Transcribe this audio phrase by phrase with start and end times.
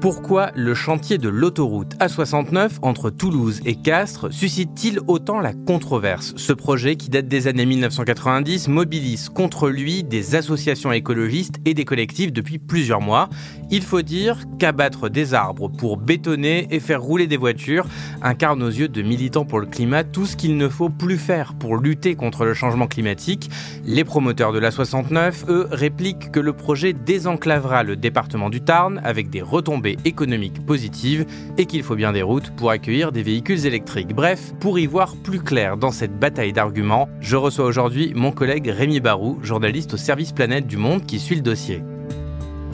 [0.00, 6.34] pourquoi le chantier de l'autoroute A69 entre Toulouse et Castres suscite-t-il autant la controverse?
[6.36, 11.84] Ce projet, qui date des années 1990, mobilise contre lui des associations écologistes et des
[11.84, 13.30] collectifs depuis plusieurs mois.
[13.70, 17.86] Il faut dire qu'abattre des arbres pour bétonner et faire rouler des voitures
[18.22, 21.54] incarne aux yeux de militants pour le climat tout ce qu'il ne faut plus faire
[21.54, 23.50] pour lutter contre le changement climatique.
[23.84, 29.30] Les promoteurs de l'A69, eux, répliquent que le projet désenclavera le département du Tarn avec
[29.30, 31.26] des retombées économique positive
[31.58, 34.14] et qu'il faut bien des routes pour accueillir des véhicules électriques.
[34.14, 38.68] Bref, pour y voir plus clair dans cette bataille d'arguments, je reçois aujourd'hui mon collègue
[38.68, 41.82] Rémi Barou, journaliste au service Planète du Monde qui suit le dossier.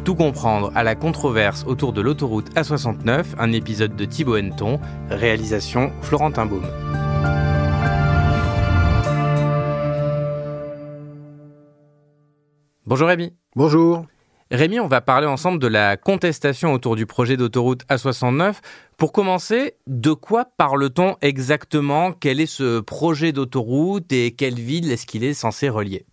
[0.04, 5.92] Tout comprendre à la controverse autour de l'autoroute A69, un épisode de Thibaut Henton, réalisation
[6.02, 6.66] Florentin Baume.
[12.84, 13.32] Bonjour Rémi.
[13.54, 14.06] Bonjour.
[14.52, 18.56] Rémi, on va parler ensemble de la contestation autour du projet d'autoroute A69.
[18.98, 22.12] Pour commencer, de quoi parle-t-on exactement?
[22.12, 26.04] Quel est ce projet d'autoroute et quelle ville est-ce qu'il est censé relier?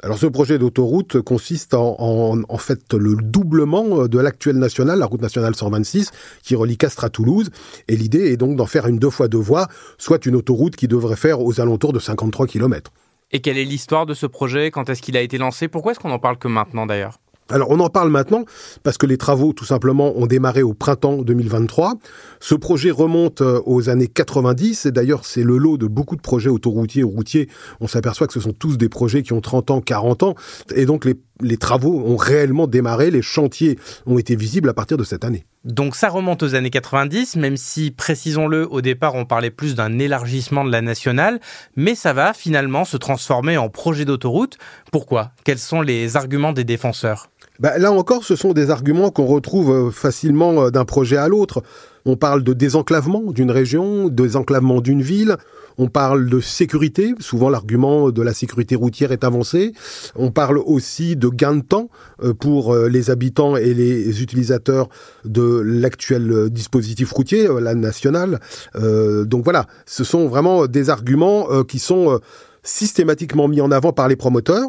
[0.00, 5.20] Alors ce projet d'autoroute consiste en, en, fait le doublement de l'actuelle nationale, la route
[5.20, 6.12] nationale 126,
[6.44, 7.50] qui relie Castres à Toulouse.
[7.88, 9.66] Et l'idée est donc d'en faire une deux fois deux voies,
[9.98, 12.92] soit une autoroute qui devrait faire aux alentours de 53 km.
[13.32, 14.70] Et quelle est l'histoire de ce projet?
[14.70, 15.66] Quand est-ce qu'il a été lancé?
[15.66, 17.18] Pourquoi est-ce qu'on en parle que maintenant d'ailleurs?
[17.52, 18.44] Alors on en parle maintenant
[18.82, 21.94] parce que les travaux tout simplement ont démarré au printemps 2023.
[22.40, 26.22] Ce projet remonte euh, aux années 90 et d'ailleurs c'est le lot de beaucoup de
[26.22, 27.48] projets autoroutiers ou routiers.
[27.80, 30.34] On s'aperçoit que ce sont tous des projets qui ont 30 ans, 40 ans
[30.74, 34.96] et donc les, les travaux ont réellement démarré, les chantiers ont été visibles à partir
[34.96, 35.44] de cette année.
[35.64, 39.98] Donc ça remonte aux années 90, même si, précisons-le, au départ on parlait plus d'un
[39.98, 41.38] élargissement de la nationale,
[41.76, 44.58] mais ça va finalement se transformer en projet d'autoroute.
[44.90, 45.32] Pourquoi?
[45.44, 47.28] Quels sont les arguments des défenseurs?
[47.60, 51.28] Bah, là encore, ce sont des arguments qu'on retrouve euh, facilement euh, d'un projet à
[51.28, 51.62] l'autre.
[52.06, 55.36] On parle de désenclavement d'une région, désenclavement d'une ville.
[55.78, 57.14] On parle de sécurité.
[57.20, 59.72] Souvent, l'argument de la sécurité routière est avancé.
[60.16, 61.88] On parle aussi de gain de temps
[62.22, 64.88] euh, pour les habitants et les utilisateurs
[65.24, 68.40] de l'actuel dispositif routier, la nationale.
[68.74, 72.20] donc voilà, ce sont vraiment des arguments qui sont
[72.62, 74.68] systématiquement mis en avant par les promoteurs.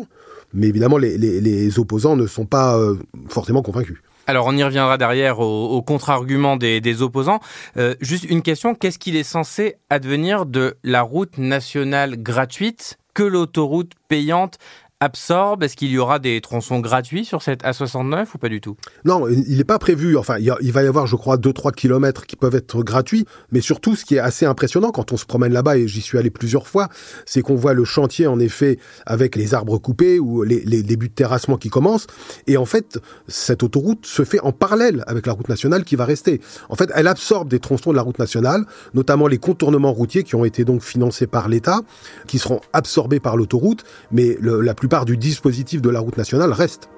[0.53, 2.96] Mais évidemment, les, opposants ne sont pas euh,
[3.28, 3.97] forcément convaincus.
[4.25, 7.40] Alors on y reviendra derrière au, contre-argument des, opposants.
[7.78, 13.24] Euh, juste une question, qu'est-ce qu'il est censé advenir de la route nationale gratuite que
[13.24, 14.58] l'autoroute payante
[15.04, 18.78] absorbe Est-ce qu'il y aura des tronçons gratuits sur cette A69 ou pas du tout?
[19.06, 20.18] Non, il n'est pas prévu.
[20.18, 23.26] Enfin, il, va y avoir, je crois, 2-3 kilomètres qui peuvent être gratuits.
[23.52, 26.18] Mais surtout, ce qui est assez impressionnant quand on se promène là-bas, et j'y suis
[26.18, 26.90] allé plusieurs fois,
[27.26, 31.09] c'est qu'on voit le chantier, en effet, avec les arbres coupés ou les, les débuts
[31.09, 32.08] de terrassement qui commencent.
[32.48, 36.06] Et en fait, cette autoroute se fait en parallèle avec la route nationale qui va
[36.06, 36.40] rester.
[36.70, 40.36] En fait, elle absorbe des tronçons de la route nationale, notamment les contournements routiers qui
[40.36, 41.82] ont été donc financés par l'État,
[42.28, 43.84] qui seront absorbés par l'autoroute.
[44.12, 46.90] Mais la plupart du dispositif de la route nationale reste.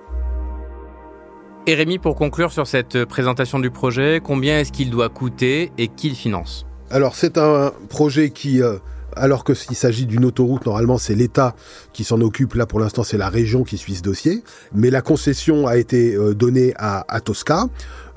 [1.68, 5.88] Et Rémi, pour conclure sur cette présentation du projet, combien est-ce qu'il doit coûter et
[5.88, 6.68] qui le finance?
[6.92, 8.78] Alors c'est un projet qui, euh,
[9.16, 11.56] alors que s'il s'agit d'une autoroute, normalement c'est l'État
[11.92, 12.54] qui s'en occupe.
[12.54, 14.44] Là pour l'instant c'est la région qui suit ce dossier.
[14.74, 17.66] Mais la concession a été euh, donnée à, à Tosca.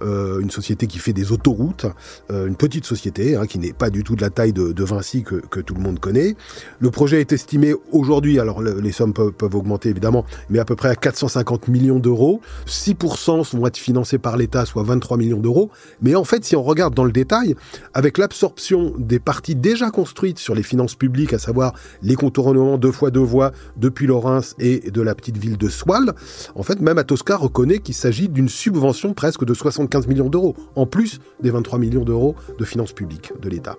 [0.01, 1.87] Euh, une société qui fait des autoroutes,
[2.31, 5.25] euh, une petite société hein, qui n'est pas du tout de la taille de, Vinci
[5.25, 6.37] que, tout le monde connaît.
[6.79, 10.77] Le projet est estimé aujourd'hui, alors les sommes peuvent, peuvent, augmenter évidemment, mais à peu
[10.77, 12.41] près à 450 millions d'euros.
[12.67, 15.71] 6% vont être financés par l'État, soit 23 millions d'euros.
[16.01, 17.57] Mais en fait, si on regarde dans le détail,
[17.93, 22.93] avec l'absorption des parties déjà construites sur les finances publiques, à savoir les contournements deux
[22.93, 26.15] fois deux voies depuis Laurens et de la petite ville de Soile,
[26.55, 30.55] en fait, même Atosca reconnaît qu'il s'agit d'une subvention presque de 60 15 millions d'euros,
[30.77, 33.77] en plus des 23 millions d'euros de finances publiques de l'État.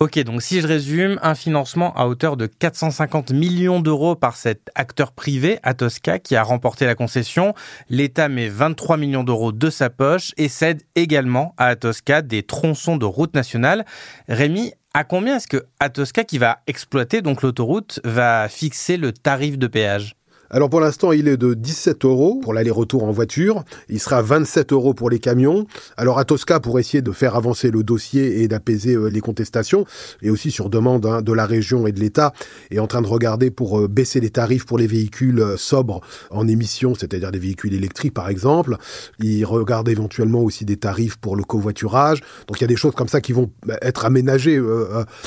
[0.00, 4.70] Ok, donc si je résume, un financement à hauteur de 450 millions d'euros par cet
[4.76, 7.52] acteur privé, Atosca, qui a remporté la concession.
[7.88, 12.96] L'État met 23 millions d'euros de sa poche et cède également à Atosca des tronçons
[12.96, 13.84] de route nationale.
[14.28, 19.58] Rémi, à combien est-ce que Atosca, qui va exploiter donc l'autoroute, va fixer le tarif
[19.58, 20.17] de péage?
[20.50, 23.64] Alors pour l'instant, il est de 17 euros pour l'aller-retour en voiture.
[23.90, 25.66] Il sera 27 euros pour les camions.
[25.98, 29.84] Alors à Tosca, pour essayer de faire avancer le dossier et d'apaiser euh, les contestations,
[30.22, 32.32] et aussi sur demande hein, de la région et de l'État,
[32.70, 36.00] est en train de regarder pour euh, baisser les tarifs pour les véhicules euh, sobres
[36.30, 38.76] en émissions, c'est-à-dire des véhicules électriques par exemple.
[39.18, 42.20] Il regarde éventuellement aussi des tarifs pour le covoiturage.
[42.46, 44.58] Donc il y a des choses comme ça qui vont bah, être aménagées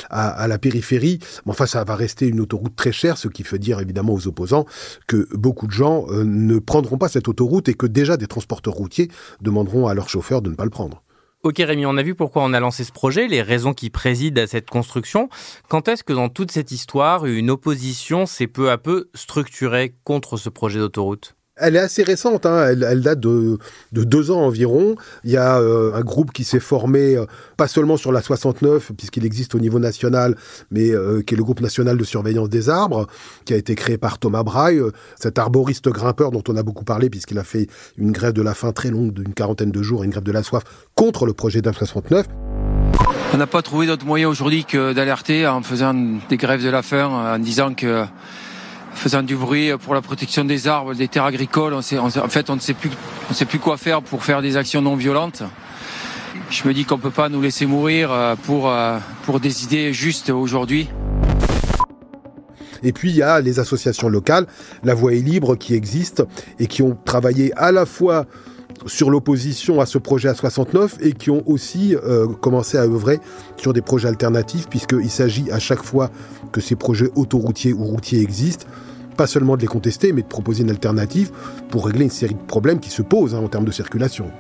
[0.10, 1.20] à, à la périphérie.
[1.46, 4.28] Mais enfin, ça va rester une autoroute très chère, ce qui fait dire évidemment aux
[4.28, 4.66] opposants
[5.12, 8.74] que beaucoup de gens euh, ne prendront pas cette autoroute et que déjà des transporteurs
[8.74, 9.10] routiers
[9.42, 11.04] demanderont à leurs chauffeurs de ne pas le prendre.
[11.44, 14.44] Ok Rémi, on a vu pourquoi on a lancé ce projet, les raisons qui président
[14.44, 15.28] à cette construction.
[15.68, 20.38] Quand est-ce que dans toute cette histoire, une opposition s'est peu à peu structurée contre
[20.38, 21.36] ce projet d'autoroute?
[21.62, 22.68] Elle est assez récente, hein.
[22.68, 23.58] elle, date de,
[23.92, 24.96] deux ans environ.
[25.24, 27.26] Il y a euh, un groupe qui s'est formé, euh,
[27.58, 30.36] pas seulement sur la 69, puisqu'il existe au niveau national,
[30.72, 33.08] mais euh, qui est le groupe national de surveillance des arbres,
[33.46, 34.82] qui a été créé par Thomas Braille,
[35.20, 37.68] cet arboriste grimpeur dont on a beaucoup parlé, puisqu'il a fait
[37.98, 40.44] une grève de la faim très longue d'une quarantaine de jours, une grève de la
[40.44, 40.64] soif
[40.96, 42.28] contre le projet d'AF 69.
[43.34, 45.94] On n'a pas trouvé d'autre moyen aujourd'hui que d'alerter en faisant
[46.30, 48.06] des grèves de la faim, en disant que
[48.94, 51.74] faisant du bruit pour la protection des arbres, des terres agricoles.
[51.74, 52.90] On en fait, on ne sait plus,
[53.30, 55.44] on sait plus quoi faire pour faire des actions non violentes.
[56.50, 59.94] Je me dis qu'on peut pas nous laisser mourir euh, pour euh, pour des idées
[59.94, 60.90] justes aujourd'hui.
[62.84, 64.48] Et puis il y a les associations locales,
[64.84, 66.24] la Voix est libre, qui existent
[66.60, 68.26] et qui ont travaillé à la fois
[68.86, 73.20] sur l'opposition à ce projet à 69 et qui ont aussi euh, commencé à œuvrer
[73.58, 76.10] sur des projets alternatifs puisqu'il s'agit à chaque fois
[76.52, 78.68] que ces projets autoroutiers ou routiers existent
[79.18, 81.32] pas seulement de les contester, mais de proposer une alternative
[81.70, 84.32] pour régler une série de problèmes qui se posent hein, en termes de circulation.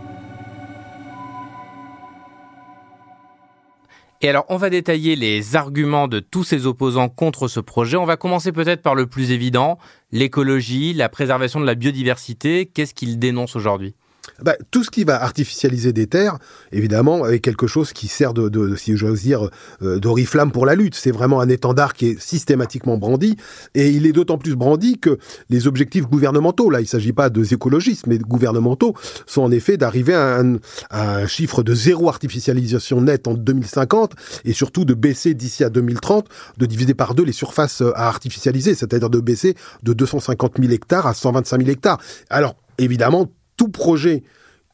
[4.23, 7.97] Et alors, on va détailler les arguments de tous ces opposants contre ce projet.
[7.97, 9.79] On va commencer peut-être par le plus évident,
[10.11, 12.67] l'écologie, la préservation de la biodiversité.
[12.67, 13.95] Qu'est-ce qu'ils dénoncent aujourd'hui?
[14.41, 16.37] Bah, tout ce qui va artificialiser des terres,
[16.71, 19.49] évidemment, est quelque chose qui sert de, de si j'ose dire,
[19.81, 20.95] euh, d'oriflamme pour la lutte.
[20.95, 23.37] C'est vraiment un étendard qui est systématiquement brandi,
[23.75, 25.17] et il est d'autant plus brandi que
[25.49, 28.93] les objectifs gouvernementaux, là, il ne s'agit pas de écologistes, mais gouvernementaux,
[29.25, 30.41] sont en effet d'arriver à
[30.89, 34.13] à un chiffre de zéro artificialisation nette en 2050,
[34.45, 36.27] et surtout de baisser d'ici à 2030,
[36.57, 41.07] de diviser par deux les surfaces à artificialiser, c'est-à-dire de baisser de 250 000 hectares
[41.07, 41.99] à 125 000 hectares.
[42.29, 43.29] Alors, évidemment,
[43.61, 44.23] tout projet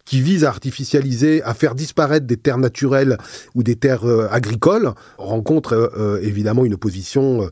[0.05, 3.17] qui vise à artificialiser, à faire disparaître des terres naturelles
[3.53, 7.49] ou des terres euh, agricoles, rencontre euh, euh, évidemment une opposition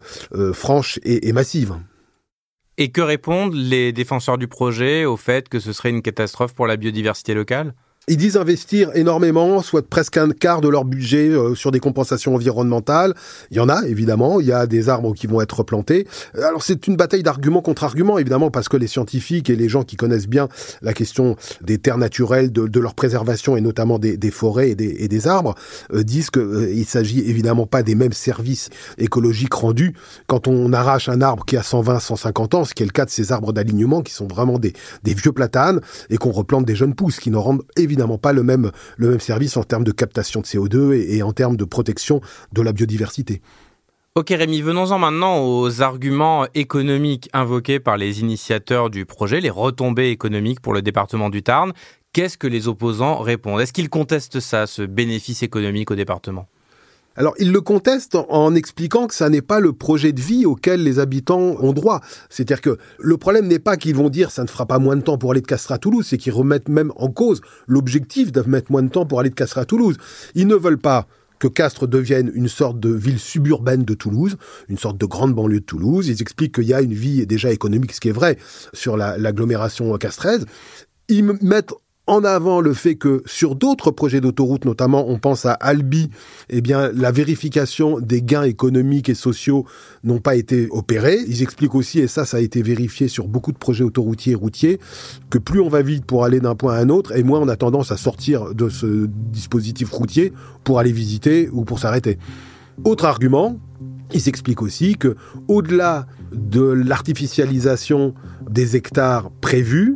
[0.53, 1.73] franche et, et massive.
[2.77, 6.67] Et que répondent les défenseurs du projet au fait que ce serait une catastrophe pour
[6.67, 7.73] la biodiversité locale?
[8.07, 12.35] Ils disent investir énormément, soit presque un quart de leur budget euh, sur des compensations
[12.35, 13.15] environnementales.
[13.49, 14.39] Il y en a, évidemment.
[14.39, 16.07] Il y a des arbres qui vont être plantés.
[16.35, 19.83] Alors, c'est une bataille d'arguments contre arguments, évidemment, parce que les scientifiques et les gens
[19.83, 20.47] qui connaissent bien
[20.83, 25.55] la question des terres naturelles, de, leur préservation et notamment des, forêts et des, arbres,
[25.93, 29.95] euh, disent qu'il euh, il s'agit évidemment pas des mêmes services écologiques rendus
[30.27, 33.05] quand on arrache un arbre qui a 120, 150 ans, ce qui est le cas
[33.05, 34.73] de ces arbres d'alignement qui sont vraiment des,
[35.03, 35.79] des vieux platanes
[36.09, 39.09] et qu'on replante des jeunes pousses qui ne rendent évidemment évidemment pas le même, le
[39.09, 42.21] même service en termes de captation de CO2 et, en termes de protection
[42.51, 43.41] de la biodiversité.
[44.15, 50.09] Ok Rémi, venons-en maintenant aux arguments économiques invoqués par les initiateurs du projet, les retombées
[50.09, 51.73] économiques pour le département du Tarn.
[52.13, 53.59] Qu'est-ce que les opposants répondent?
[53.59, 56.47] Est-ce qu'ils contestent ça, ce bénéfice économique au département?
[57.15, 60.83] Alors, ils le contestent en expliquant que ça n'est pas le projet de vie auquel
[60.83, 62.01] les habitants ont droit.
[62.29, 65.01] C'est-à-dire que le problème n'est pas qu'ils vont dire ça ne fera pas moins de
[65.01, 68.41] temps pour aller de Castres à Toulouse, c'est qu'ils remettent même en cause l'objectif de
[68.41, 69.97] mettre moins de temps pour aller de Castres à Toulouse.
[70.35, 71.07] Ils ne veulent pas
[71.39, 75.59] que Castres devienne une sorte de ville suburbaine de Toulouse, une sorte de grande banlieue
[75.59, 76.07] de Toulouse.
[76.07, 78.37] Ils expliquent qu'il y a une vie déjà économique, ce qui est vrai,
[78.73, 80.45] sur l'agglomération castraise.
[81.07, 81.73] Ils mettent
[82.07, 86.09] en avant le fait que sur d'autres projets d'autoroute, notamment on pense à Albi,
[86.49, 89.65] eh bien la vérification des gains économiques et sociaux
[90.03, 91.19] n'ont pas été opérés.
[91.27, 94.35] Ils expliquent aussi, et ça ça a été vérifié sur beaucoup de projets autoroutiers et
[94.35, 94.79] routiers,
[95.29, 97.47] que plus on va vite pour aller d'un point à un autre, et moins on
[97.47, 100.31] a tendance à sortir de ce dispositif routier
[100.63, 102.19] pour aller visiter ou pour s'arrêter.
[102.83, 103.57] Autre argument,
[104.13, 105.15] ils expliquent aussi que
[105.47, 108.13] au-delà de l'artificialisation
[108.49, 109.95] des hectares prévus,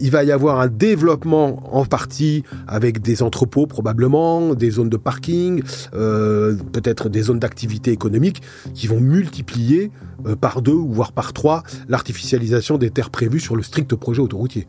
[0.00, 4.96] il va y avoir un développement en partie avec des entrepôts probablement, des zones de
[4.96, 5.62] parking,
[5.94, 8.42] euh, peut-être des zones d'activité économique
[8.74, 9.90] qui vont multiplier
[10.26, 14.66] euh, par deux voire par trois l'artificialisation des terres prévues sur le strict projet autoroutier.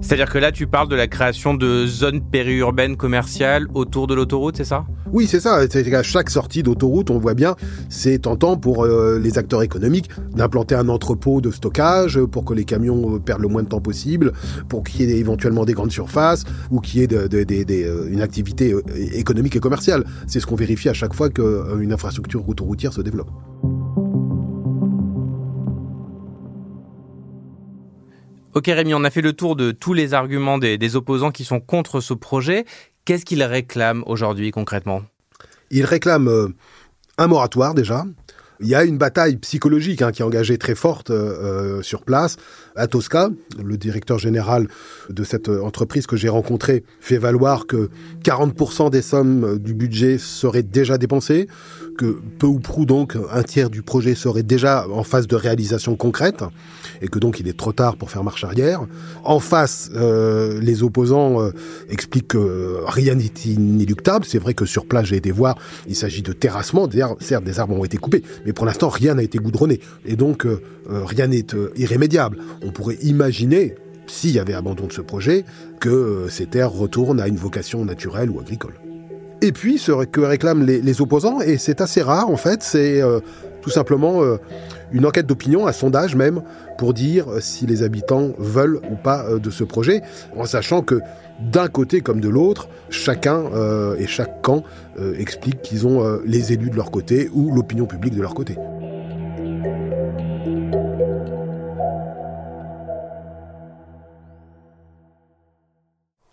[0.00, 4.56] C'est-à-dire que là, tu parles de la création de zones périurbaines commerciales autour de l'autoroute,
[4.56, 4.84] c'est ça?
[5.12, 5.60] Oui, c'est ça.
[5.68, 7.56] C'est qu'à chaque sortie d'autoroute, on voit bien,
[7.88, 12.64] c'est tentant pour euh, les acteurs économiques d'implanter un entrepôt de stockage pour que les
[12.64, 14.32] camions euh, perdent le moins de temps possible,
[14.68, 18.74] pour qu'il y ait éventuellement des grandes surfaces ou qu'il y ait euh, une activité
[19.14, 20.04] économique et commerciale.
[20.26, 23.30] C'est ce qu'on vérifie à chaque fois qu'une infrastructure autoroutière se développe.
[28.56, 31.60] Ok Rémi, on a fait le tour de tous les arguments des, opposants qui sont
[31.60, 32.64] contre ce projet.
[33.04, 35.02] Qu'est-ce qu'ils réclament aujourd'hui concrètement?
[35.70, 36.48] Ils réclament euh,
[37.18, 38.06] un moratoire déjà.
[38.60, 42.02] Il y a une bataille psychologique hein, qui est engagée très forte euh, euh, sur
[42.02, 42.36] place.
[42.74, 43.30] À Tosca,
[43.62, 44.68] le directeur général
[45.08, 47.88] de cette entreprise que j'ai rencontré fait valoir que
[48.22, 51.48] 40% des sommes du budget seraient déjà dépensées
[51.96, 55.96] que peu ou prou donc un tiers du projet serait déjà en phase de réalisation
[55.96, 56.44] concrète
[57.02, 58.82] et que donc il est trop tard pour faire marche arrière.
[59.24, 61.50] En face, euh, les opposants euh,
[61.88, 64.24] expliquent que rien n'est inéluctable.
[64.24, 65.56] C'est vrai que sur place, j'ai été voir,
[65.88, 66.88] il s'agit de terrassement.
[67.20, 69.80] Certes, des arbres ont été coupés, mais pour l'instant, rien n'a été goudronné.
[70.06, 71.44] Et donc, euh, rien n'est
[71.76, 72.38] irrémédiable.
[72.62, 73.74] On pourrait imaginer,
[74.06, 75.44] s'il y avait abandon de ce projet,
[75.80, 78.74] que ces terres retournent à une vocation naturelle ou agricole.
[79.42, 83.20] Et puis, ce que réclament les, opposants, et c'est assez rare en fait, c'est euh,
[83.66, 84.36] tout simplement euh,
[84.92, 86.40] une enquête d'opinion, un sondage même,
[86.78, 90.02] pour dire si les habitants veulent ou pas euh, de ce projet,
[90.36, 91.00] en sachant que
[91.40, 93.42] d'un côté comme de l'autre, chacun
[93.98, 94.62] et chaque camp
[95.18, 98.56] explique qu'ils ont les élus de leur côté ou l'opinion publique de leur côté.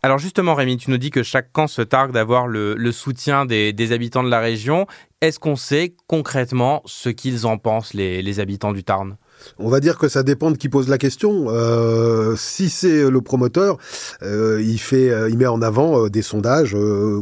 [0.05, 3.91] Alors justement, Rémi, tu nous dis que chaque camp se targue d'avoir le, soutien des,
[3.93, 4.85] habitants de la région.
[5.24, 9.15] Est-ce qu'on sait concrètement ce qu'ils en pensent, les, habitants du Tarn?
[9.58, 11.46] On va dire que ça dépend de qui pose la question.
[11.48, 13.77] Euh, si c'est le promoteur,
[14.22, 14.62] euh,
[14.92, 16.75] euh, il met en avant des sondages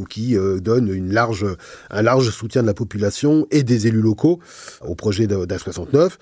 [0.10, 1.46] qui donnent large,
[1.91, 4.39] un large soutien de la population et des élus locaux
[4.84, 6.13] au projet d'A69.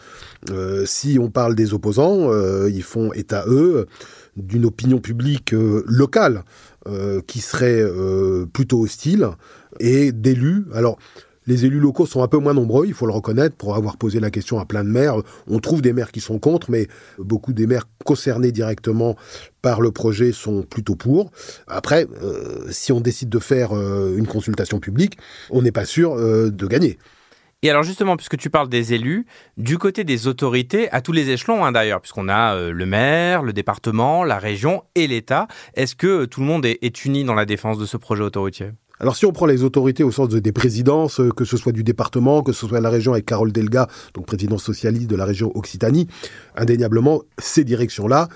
[0.85, 2.29] si on parle des opposants,
[2.67, 3.87] ils font état eux
[4.35, 6.43] d'une opinion publique locale
[7.25, 7.85] qui serait
[8.51, 9.29] plutôt hostile
[9.79, 10.65] et d'élus.
[10.73, 10.97] Alors,
[11.49, 14.21] les élus locaux sont un peu moins nombreux, il faut le reconnaître, pour avoir posé
[14.21, 15.15] la question à plein de maires.
[15.47, 16.87] On trouve des maires qui sont contre, mais
[17.17, 19.17] beaucoup des maires concernés directement
[19.61, 21.31] par le projet sont plutôt pour.
[21.67, 22.07] Après,
[22.69, 25.17] si on décide de faire une consultation publique,
[25.49, 26.97] on n'est pas sûr de gagner.
[27.61, 29.25] Et alors justement, puisque tu parles des élus,
[29.57, 33.43] du côté des autorités, à tous les échelons hein, d'ailleurs, puisqu'on a euh, le maire,
[33.43, 37.45] le département, la région et l'État, est-ce que tout le monde est, uni dans la
[37.45, 38.71] défense de ce projet autoroutier?
[38.99, 41.83] Alors si on prend les autorités au sens des présidences, euh, que ce soit du
[41.83, 45.55] département, que ce soit la région avec Carole Delga, donc présidente socialiste de la région
[45.55, 46.07] Occitanie,
[46.55, 48.27] indéniablement, ces directions-là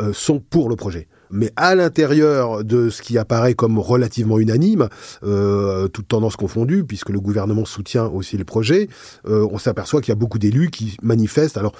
[0.00, 4.88] euh, sont pour le projet mais à l'intérieur de ce qui apparaît comme relativement unanime,
[5.24, 8.88] euh, toute tendance confondue, puisque le gouvernement soutient aussi le projet,
[9.26, 11.72] euh, on s'aperçoit qu'il y a beaucoup d'élus qui manifestent, alors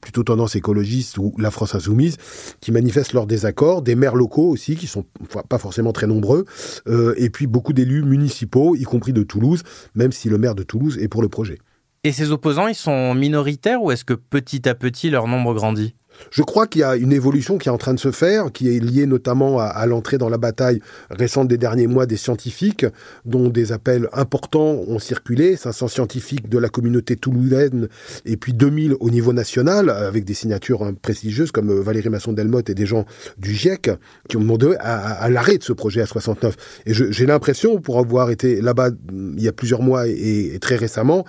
[0.00, 2.16] plutôt tendance écologiste ou la France insoumise,
[2.60, 5.04] qui manifestent leur désaccord, des maires locaux aussi, qui sont
[5.48, 6.44] pas forcément très nombreux,
[6.86, 9.62] euh, et puis beaucoup d'élus municipaux, y compris de Toulouse,
[9.94, 11.58] même si le maire de Toulouse est pour le projet.
[12.04, 15.94] Et ces opposants, ils sont minoritaires ou est-ce que petit à petit leur nombre grandit?
[16.30, 18.74] Je crois qu'il y a une évolution qui est en train de se faire, qui
[18.74, 22.86] est liée notamment à, l'entrée dans la bataille récente des derniers mois des scientifiques,
[23.24, 27.88] dont des appels importants ont circulé, 500 scientifiques de la communauté toulousaine
[28.24, 32.70] et puis 2000 au niveau national, avec des signatures hein, prestigieuses comme euh, Valérie Masson-Delmotte
[32.70, 33.04] et des gens
[33.38, 33.90] du GIEC,
[34.28, 36.56] qui ont demandé à, l'arrêt de ce projet à 69.
[36.86, 41.24] Et j'ai l'impression, pour avoir été là-bas il y a plusieurs mois et très récemment,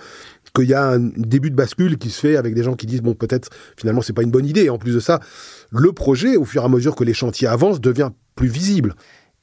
[0.52, 3.02] qu'il y a un début de bascule qui se fait avec des gens qui disent
[3.02, 4.70] bon peut-être finalement c'est pas une bonne idée.
[4.70, 5.20] En plus de ça,
[5.70, 8.94] le projet, au fur et à mesure que les chantiers avancent, devient plus visible.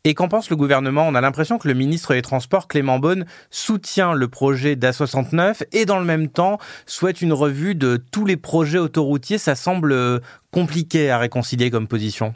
[0.04, 1.06] Et qu'en pense le gouvernement?
[1.06, 5.86] On a l'impression que le ministre des Transports, Clément Beaune, soutient le projet d'A69 et
[5.86, 9.38] dans le même temps souhaite une revue de tous les projets autoroutiers.
[9.38, 10.20] Ça semble euh,
[10.52, 12.34] compliqué à réconcilier comme position.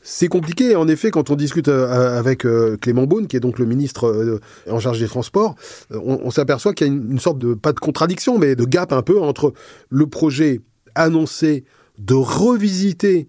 [0.00, 3.58] C'est compliqué, en effet, quand on discute euh, avec euh, Clément Beaune, qui est donc
[3.58, 4.40] le ministre euh,
[4.70, 5.56] en charge des Transports,
[5.90, 9.02] on, s'aperçoit qu'il y a une, sorte de, pas de contradiction, mais de gap un
[9.02, 9.52] peu entre
[9.90, 10.60] le projet
[10.94, 11.64] annoncé
[11.98, 13.28] de revisiter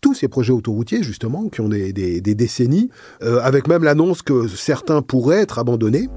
[0.00, 5.40] tous ces projets autoroutiers, justement, qui ont des, décennies, avec même l'annonce que certains pourraient
[5.40, 6.08] être abandonnés.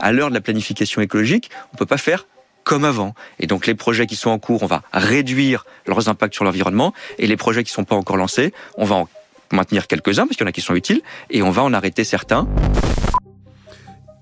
[0.00, 2.26] À l'heure de la planification écologique, on ne peut pas faire
[2.64, 3.14] comme avant.
[3.38, 6.92] Et donc les projets qui sont en cours, on va réduire leurs impacts sur l'environnement,
[7.18, 9.08] et les projets qui ne sont pas encore lancés, on va en
[9.52, 12.04] maintenir quelques-uns, parce qu'il y en a qui sont utiles, et on va en arrêter
[12.04, 12.46] certains.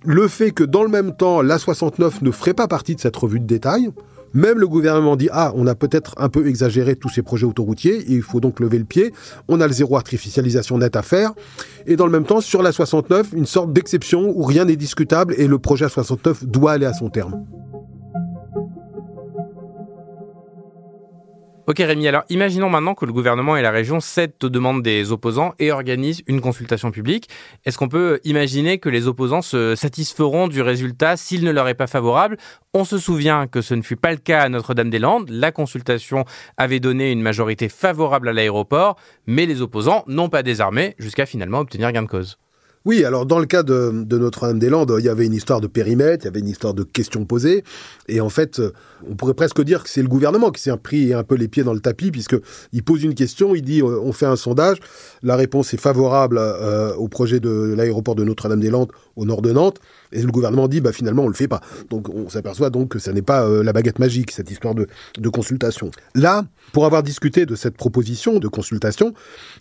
[0.04, 3.40] Le fait que dans le même temps, l'A69 ne ferait pas partie de cette revue
[3.40, 3.90] de détail,
[4.34, 8.04] Même le gouvernement dit ah, on a peut-être un peu exagéré tous ces projets autoroutiers,
[8.08, 9.14] il faut donc lever le pied.
[9.46, 11.32] On a le zéro artificialisation net à faire,
[11.86, 15.34] et dans le même temps sur la 69, une sorte d'exception où rien n'est discutable
[15.38, 17.44] et le projet A69 doit aller à son terme.
[21.66, 25.12] Ok Rémi, alors imaginons maintenant que le gouvernement et la région cèdent aux demandes des
[25.12, 27.30] opposants et organisent une consultation publique.
[27.64, 31.74] Est-ce qu'on peut imaginer que les opposants se satisferont du résultat s'il ne leur est
[31.74, 32.36] pas favorable?
[32.74, 35.30] On se souvient que ce ne fut pas le cas à Notre-Dame-des-Landes.
[35.30, 36.26] La consultation
[36.58, 41.60] avait donné une majorité favorable à l'aéroport, mais les opposants n'ont pas désarmé jusqu'à finalement
[41.60, 42.36] obtenir gain de cause.
[42.86, 46.26] Oui, alors dans le cas de, Notre-Dame-des-Landes, il y avait une histoire de périmètre, il
[46.26, 47.64] y avait une histoire de questions posées,
[48.08, 48.60] et en fait,
[49.08, 51.64] on pourrait presque dire que c'est le gouvernement qui s'est pris un peu les pieds
[51.64, 52.36] dans le tapis, puisque
[52.74, 54.80] il pose une question, il dit euh, on fait un sondage,
[55.22, 59.80] la réponse est favorable euh, au projet de l'aéroport de Notre-Dame-des-Landes au nord de Nantes,
[60.12, 61.62] et le gouvernement dit bah finalement on le fait pas.
[61.88, 64.88] Donc on s'aperçoit donc que ça n'est pas euh, la baguette magique cette histoire de,
[65.16, 65.90] de consultation.
[66.14, 69.14] Là, pour avoir discuté de cette proposition de consultation,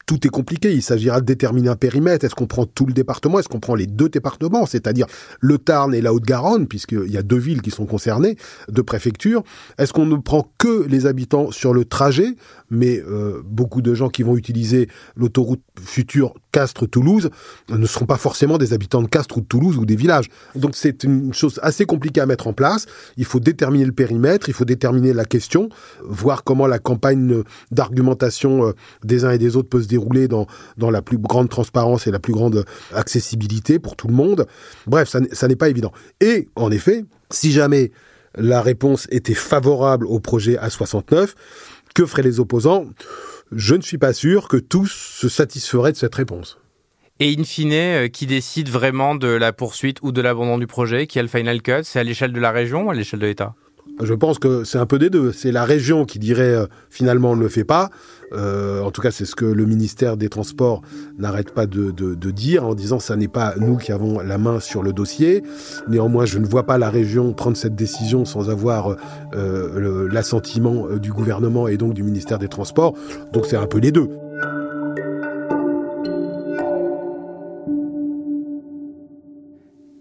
[0.08, 0.74] tout est compliqué.
[0.74, 2.26] Il s'agira de déterminer un périmètre.
[2.26, 5.08] Est-ce qu'on prend tout le département Est-ce qu'on prend les deux départements, c'est-à-dire
[5.40, 8.38] le Tarn et la Haute-Garonne, puisqu'il y a deux villes qui sont concernées,
[8.70, 9.44] deux préfectures
[9.78, 12.36] Est-ce qu'on ne prend que les habitants sur le trajet
[12.74, 17.30] Mais euh, beaucoup de gens qui vont utiliser l'autoroute future Castres-Toulouse
[17.70, 20.30] ne seront pas forcément des habitants de Castres ou de Toulouse ou des villages.
[20.56, 22.88] Donc c'est une chose assez compliquée à mettre en place.
[23.18, 25.70] Il faut déterminer le périmètre, il faut déterminer la question,
[26.04, 28.72] voir comment la campagne d'argumentation euh,
[29.04, 32.12] des uns et des autres peut se dérouler dans, dans la plus grande transparence et
[32.12, 34.48] la plus grande accessibilité pour tout le monde.
[34.88, 35.92] Bref, ça, ça n'est pas évident.
[36.22, 37.92] Et en effet, si jamais
[38.36, 41.30] la réponse était favorable au projet A69,
[41.94, 42.86] que feraient les opposants?
[43.52, 46.58] Je ne suis pas sûr que tous se satisferaient de cette réponse.
[47.20, 51.06] Et in fine, euh, qui décide vraiment de la poursuite ou de l'abandon du projet?
[51.08, 51.84] Qui a le final cut?
[51.84, 53.54] C'est à l'échelle de la région ou à l'échelle de l'État?
[54.02, 55.32] Je pense que c'est un peu des deux.
[55.32, 57.90] C'est la région qui dirait euh, finalement on ne le fait pas.
[58.34, 60.82] Euh, en tout cas, c'est ce que le ministère des Transports
[61.20, 61.92] n'arrête pas de,
[62.32, 65.44] dire en disant ça n'est pas nous qui avons la main sur le dossier.
[65.88, 68.96] Néanmoins, je ne vois pas la région prendre cette décision sans avoir
[69.34, 72.96] l'assentiment du gouvernement et donc du ministère des Transports.
[73.34, 74.10] Donc c'est un peu les deux.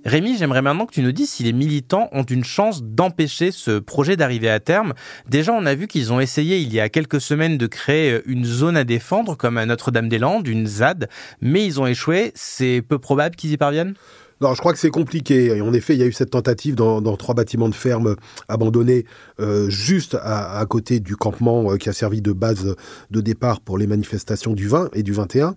[0.04, 3.78] Rémi, j'aimerais maintenant que tu nous dises si les militants ont une chance d'empêcher ce
[3.78, 4.94] projet d'arriver à terme.
[5.28, 8.44] Déjà, on a vu qu'ils ont essayé il y a quelques semaines de créer une
[8.44, 11.08] zone à défendre, comme à Notre-Dame-des-Landes, une ZAD,
[11.40, 12.32] mais ils ont échoué.
[12.34, 13.94] C'est peu probable qu'ils y parviennent?
[14.42, 15.60] Non, je crois que c'est compliqué.
[15.62, 18.16] en effet, il y a eu cette tentative dans, trois bâtiments de ferme
[18.48, 19.06] abandonnés
[19.38, 22.74] euh, juste à, côté du campement euh, qui a servi de base
[23.10, 25.54] de départ pour les manifestations du 20 et du 21.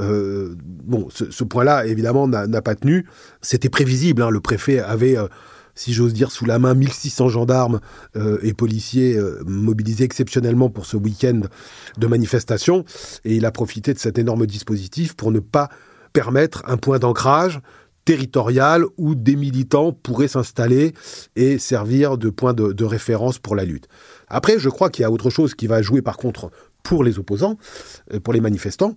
[0.00, 3.06] Euh, bon, ce, point-là, évidemment, n'a pas tenu.
[3.42, 4.22] C'était prévisible.
[4.22, 4.30] Hein.
[4.30, 5.16] Le préfet avait
[5.74, 7.80] si j'ose dire, sous la main 1600 gendarmes
[8.42, 11.40] et policiers mobilisés exceptionnellement pour ce week-end
[11.98, 12.84] de manifestation.
[13.24, 15.68] Et il a profité de cet énorme dispositif pour ne pas
[16.12, 17.60] permettre un point d'ancrage
[18.04, 20.94] territoriale où des militants pourraient s'installer
[21.36, 23.86] et servir de point de, référence pour la lutte.
[24.28, 26.50] Après, je crois qu'il y a autre chose qui va jouer par contre
[26.82, 27.58] pour les opposants,
[28.12, 28.96] euh, pour les manifestants.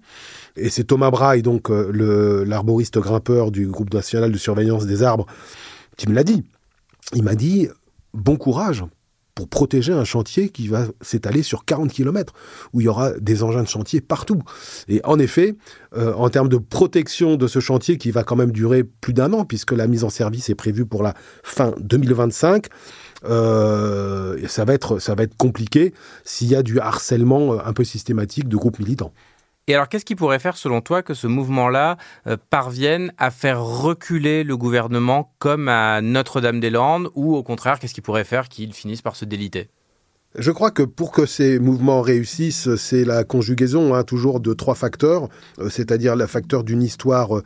[0.55, 5.27] Et c'est Thomas Braille, donc euh, l'arboriste grimpeur du groupe national de surveillance des arbres,
[5.97, 6.43] qui me l'a dit.
[7.13, 7.67] Il m'a dit,
[8.13, 8.83] bon courage,
[9.35, 12.33] pour protéger un chantier qui va s'étaler sur 40 km,
[12.73, 14.41] où il y aura des engins de chantier partout.
[14.87, 15.55] Et en effet,
[15.97, 19.33] euh, en termes de protection de ce chantier qui va quand même durer plus d'un
[19.33, 22.67] an, puisque la mise en service est prévue pour la fin 2025,
[23.25, 25.93] euh, ça, va être, ça va être compliqué
[26.23, 29.11] s'il y a du harcèlement euh, un peu systématique de groupes militants.
[29.67, 31.97] Et alors, qu'est-ce qui pourrait faire, selon toi, que ce mouvement-là
[32.27, 38.01] euh, parvienne à faire reculer le gouvernement comme à Notre-Dame-des-Landes, ou au contraire, qu'est-ce qui
[38.01, 39.69] pourrait faire qu'il finisse par se déliter?
[40.37, 44.75] Je crois que pour que ces mouvements réussissent, c'est la conjugaison hein, toujours de trois
[44.75, 47.43] facteurs, euh, c'est-à-dire le facteur d'une histoire euh,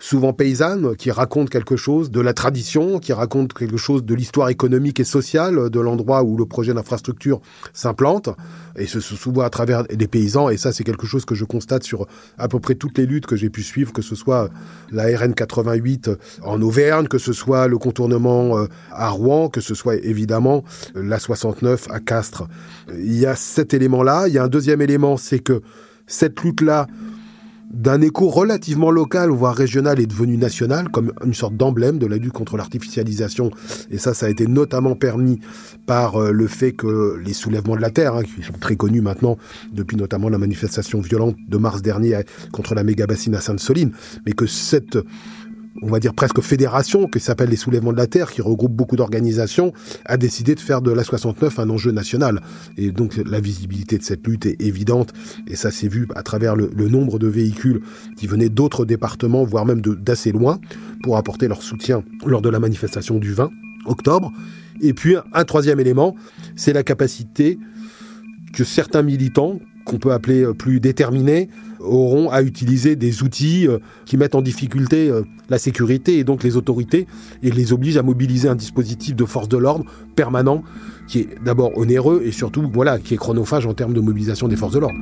[0.00, 4.48] souvent paysanne, qui raconte quelque chose de la tradition, qui raconte quelque chose de l'histoire
[4.48, 7.40] économique et sociale de l'endroit où le projet d'infrastructure
[7.74, 8.30] s'implante,
[8.76, 11.84] et ce souvent à travers des paysans, et ça c'est quelque chose que je constate
[11.84, 12.06] sur
[12.38, 14.48] à peu près toutes les luttes que j'ai pu suivre, que ce soit
[14.90, 16.10] la RN 88
[16.42, 21.18] en Auvergne, que ce soit le contournement euh, à Rouen, que ce soit évidemment la
[21.18, 22.44] 69 à Castres.
[22.94, 25.60] Il y a cet élément-là, il y a un deuxième élément, c'est que
[26.06, 26.86] cette lutte-là,
[27.70, 32.16] d'un écho relativement local, voire régional, est devenu national, comme une sorte d'emblème de la
[32.16, 33.50] lutte contre l'artificialisation.
[33.90, 35.40] Et ça, ça a été notamment permis
[35.86, 39.00] par euh, le fait que les soulèvements de la Terre, hein, qui sont très connus
[39.00, 39.38] maintenant,
[39.72, 42.20] depuis notamment la manifestation violente de mars dernier
[42.52, 43.92] contre la méga bassine à Sainte-Soline,
[44.26, 44.98] mais que cette
[45.82, 48.96] on va dire presque fédération qui s'appelle les Soulèvements de la Terre, qui regroupe beaucoup
[48.96, 49.72] d'organisations,
[50.04, 52.40] a décidé de faire de la 69 un enjeu national.
[52.76, 55.12] Et donc la visibilité de cette lutte est évidente,
[55.46, 57.82] et ça s'est vu à travers le, nombre de véhicules
[58.16, 60.58] qui venaient d'autres départements, voire même d'assez loin,
[61.02, 63.50] pour apporter leur soutien lors de la manifestation du 20
[63.86, 64.32] octobre.
[64.80, 66.16] Et puis un troisième élément,
[66.56, 67.58] c'est la capacité
[68.52, 71.48] que certains militants, qu'on peut appeler plus déterminés,
[71.80, 76.42] auront à utiliser des outils euh, qui mettent en difficulté euh, la sécurité et donc
[76.42, 77.06] les autorités
[77.42, 79.84] et les obligent à mobiliser un dispositif de force de l'ordre
[80.16, 80.62] permanent
[81.08, 84.56] qui est d'abord onéreux et surtout voilà qui est chronophage en termes de mobilisation des
[84.56, 84.98] forces de l'ordre.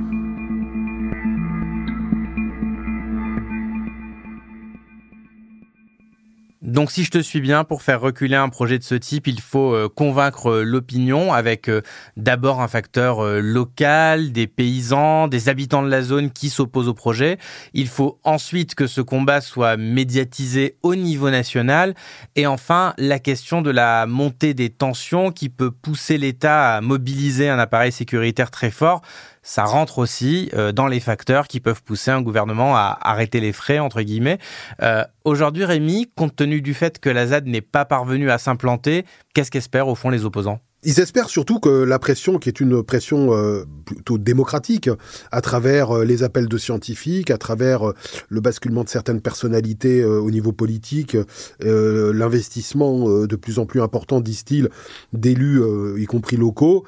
[6.69, 9.41] Donc si je te suis bien, pour faire reculer un projet de ce type, il
[9.41, 11.81] faut euh, convaincre euh, l'opinion avec euh,
[12.15, 17.39] d'abord un facteur local, des paysans, des habitants de la zone qui s'opposent au projet.
[17.73, 21.95] Il faut ensuite que ce combat soit médiatisé au niveau national.
[22.35, 27.49] Et enfin, la question de la montée des tensions qui peut pousser l'État à mobiliser
[27.49, 29.01] un appareil sécuritaire très fort
[29.41, 33.53] ça rentre aussi euh, dans les facteurs qui peuvent pousser un gouvernement à arrêter les
[33.53, 34.39] frais, entre guillemets.
[34.81, 39.05] Euh, aujourd'hui, Rémi, compte tenu du fait que la ZAD n'est pas parvenue à s'implanter,
[39.33, 40.59] qu'est-ce qu'espèrent au fond les opposants?
[40.83, 44.89] Ils espèrent surtout que la pression, qui est une pression euh, plutôt démocratique,
[45.31, 47.93] à travers euh, les appels de scientifiques, à travers euh,
[48.29, 51.17] le basculement de certaines personnalités au niveau politique,
[51.59, 54.69] l'investissement de plus en plus important, disent-ils,
[55.13, 55.61] d'élus,
[55.97, 56.85] y compris locaux,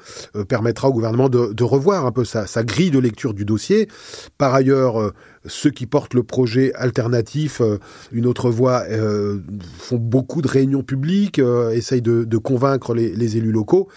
[0.48, 3.88] permettra au gouvernement de, revoir un peu sa, grille de lecture du dossier.
[4.38, 5.12] Par ailleurs,
[5.46, 7.78] ceux qui portent le projet alternatif, euh,
[8.12, 9.38] une autre voie, euh,
[9.78, 13.88] font beaucoup de réunions publiques, euh, essayent de, de convaincre les, les, élus locaux.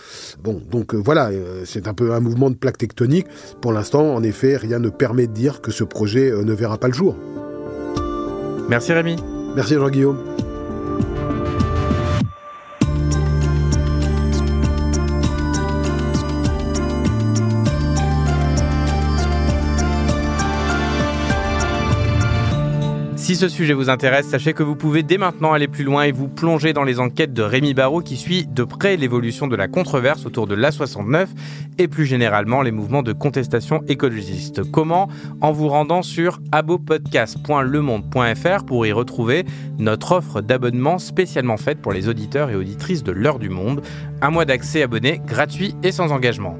[0.43, 1.29] Bon, donc voilà,
[1.65, 3.27] c'est un peu un mouvement de plaque tectonique.
[3.61, 6.87] Pour l'instant, en effet, rien ne permet de dire que ce projet ne verra pas
[6.87, 7.15] le jour.
[8.69, 9.17] Merci Rémi.
[9.55, 10.17] Merci Jean-Guillaume.
[23.25, 26.11] Si ce sujet vous intéresse, sachez que vous pouvez dès maintenant aller plus loin et
[26.11, 29.67] vous plonger dans les enquêtes de Rémi Barrault qui suit de près l'évolution de la
[29.67, 31.29] controverse autour de l'A69
[31.79, 34.61] et plus généralement les mouvements de contestation écologiste.
[34.69, 35.09] Comment?
[35.41, 39.43] En vous rendant sur abopodcast.lemonde.fr pour y retrouver
[39.79, 43.81] notre offre d'abonnement spécialement faite pour les auditeurs et auditrices de l'heure du monde.
[44.21, 46.59] Un mois d'accès abonné gratuit et sans engagement.